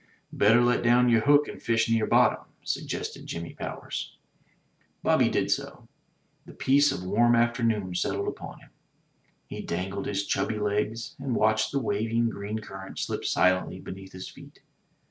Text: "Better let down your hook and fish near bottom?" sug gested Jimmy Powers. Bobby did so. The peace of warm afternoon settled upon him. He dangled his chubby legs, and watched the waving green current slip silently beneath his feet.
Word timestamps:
"Better 0.33 0.61
let 0.63 0.81
down 0.81 1.09
your 1.09 1.21
hook 1.21 1.47
and 1.47 1.61
fish 1.61 1.87
near 1.87 2.07
bottom?" 2.07 2.45
sug 2.63 2.85
gested 2.85 3.25
Jimmy 3.25 3.53
Powers. 3.53 4.17
Bobby 5.03 5.29
did 5.29 5.51
so. 5.51 5.87
The 6.47 6.53
peace 6.55 6.91
of 6.91 7.03
warm 7.03 7.35
afternoon 7.35 7.93
settled 7.93 8.27
upon 8.27 8.61
him. 8.61 8.69
He 9.45 9.61
dangled 9.61 10.07
his 10.07 10.25
chubby 10.25 10.57
legs, 10.57 11.13
and 11.19 11.35
watched 11.35 11.71
the 11.71 11.77
waving 11.77 12.29
green 12.31 12.57
current 12.57 12.97
slip 12.97 13.23
silently 13.23 13.79
beneath 13.79 14.13
his 14.13 14.27
feet. 14.27 14.61